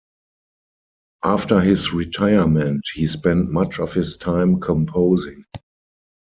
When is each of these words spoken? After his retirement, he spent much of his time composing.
After 1.23 1.59
his 1.61 1.93
retirement, 1.93 2.83
he 2.95 3.07
spent 3.07 3.51
much 3.51 3.79
of 3.79 3.93
his 3.93 4.17
time 4.17 4.59
composing. 4.59 5.45